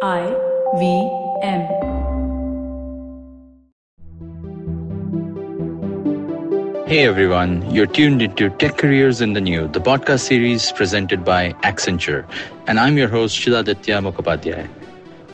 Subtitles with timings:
[0.00, 0.28] I
[0.76, 1.10] V
[1.42, 1.66] M.
[6.86, 11.52] Hey everyone, you're tuned into Tech Careers in the New, the podcast series presented by
[11.64, 12.24] Accenture.
[12.68, 14.68] And I'm your host, Shiladitya Mukhopadhyay.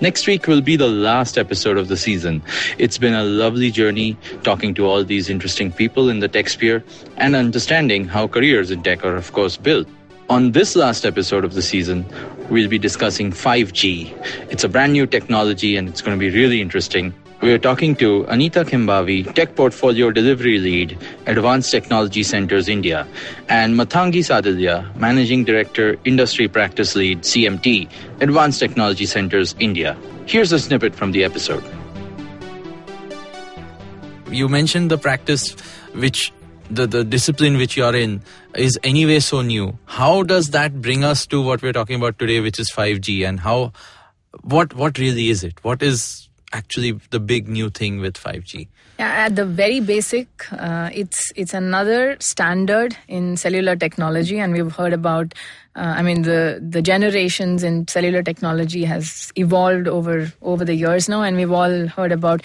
[0.00, 2.42] Next week will be the last episode of the season.
[2.78, 6.82] It's been a lovely journey talking to all these interesting people in the tech sphere
[7.18, 9.86] and understanding how careers in tech are, of course, built.
[10.30, 12.06] On this last episode of the season,
[12.48, 14.10] we'll be discussing 5G.
[14.50, 17.12] It's a brand new technology and it's going to be really interesting.
[17.42, 23.06] We are talking to Anita Kembhavi, Tech Portfolio Delivery Lead, Advanced Technology Centers India,
[23.50, 27.90] and Mathangi Sadilya, Managing Director, Industry Practice Lead, CMT,
[28.22, 29.94] Advanced Technology Centers India.
[30.24, 31.62] Here's a snippet from the episode.
[34.30, 35.50] You mentioned the practice
[35.92, 36.32] which
[36.70, 38.22] the, the discipline which you're in
[38.54, 39.78] is anyway so new.
[39.86, 43.40] How does that bring us to what we're talking about today, which is 5G, and
[43.40, 43.72] how
[44.42, 45.62] what what really is it?
[45.62, 46.23] What is
[46.54, 48.68] actually the big new thing with 5G?
[48.98, 54.72] Yeah, at the very basic, uh, it's it's another standard in cellular technology, and we've
[54.72, 55.34] heard about.
[55.76, 61.08] Uh, I mean, the the generations in cellular technology has evolved over over the years
[61.08, 62.42] now, and we've all heard about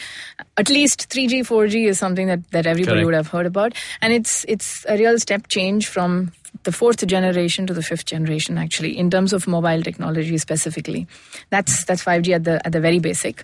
[0.57, 3.05] at least 3G, 4G is something that, that everybody Correct.
[3.05, 6.31] would have heard about, and it's it's a real step change from
[6.63, 11.07] the fourth generation to the fifth generation actually in terms of mobile technology specifically.
[11.49, 13.43] That's that's 5g at the at the very basic.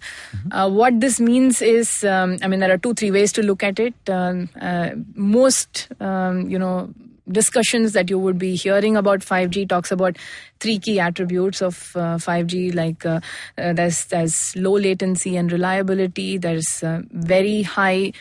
[0.52, 3.64] Uh, what this means is um, i mean there are two three ways to look
[3.64, 3.94] at it.
[4.10, 6.94] Um, uh, most um, you know
[7.32, 10.18] discussions that you would be hearing about 5G talks about
[10.60, 13.20] three key attributes of uh, 5G like uh,
[13.58, 18.12] uh, there's there's low latency and reliability there's uh, very high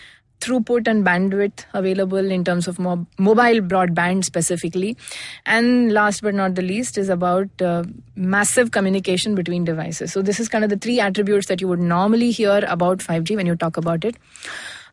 [0.41, 4.97] throughput and bandwidth available in terms of mob- mobile broadband specifically.
[5.47, 10.13] And last but not the least is about uh, massive communication between devices.
[10.13, 13.37] So this is kind of the three attributes that you would normally hear about 5G
[13.37, 14.17] when you talk about it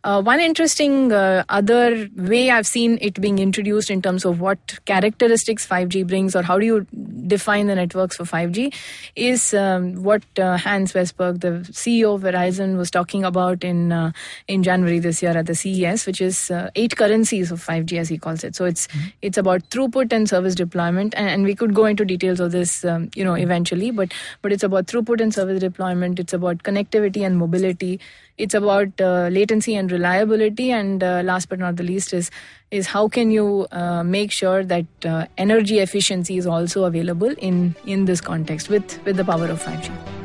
[0.03, 4.83] uh, one interesting uh, other way I've seen it being introduced in terms of what
[4.85, 6.87] characteristics 5G brings or how do you
[7.27, 8.73] define the networks for 5G
[9.15, 14.11] is um, what uh, Hans Vestberg, the CEO of Verizon, was talking about in uh,
[14.47, 18.09] in January this year at the CES, which is uh, eight currencies of 5G as
[18.09, 18.55] he calls it.
[18.55, 18.87] So it's
[19.21, 22.83] it's about throughput and service deployment, and, and we could go into details of this,
[22.85, 23.91] um, you know, eventually.
[23.91, 26.19] But but it's about throughput and service deployment.
[26.19, 27.99] It's about connectivity and mobility
[28.41, 32.31] it's about uh, latency and reliability and uh, last but not the least is
[32.71, 37.75] is how can you uh, make sure that uh, energy efficiency is also available in
[37.85, 40.19] in this context with with the power of 5g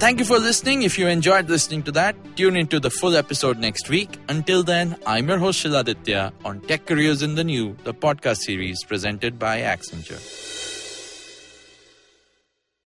[0.00, 0.82] Thank you for listening.
[0.82, 4.16] If you enjoyed listening to that, tune into the full episode next week.
[4.30, 8.82] Until then, I'm your host Shiladitya on Tech Careers in the New, the podcast series
[8.82, 10.69] presented by Accenture.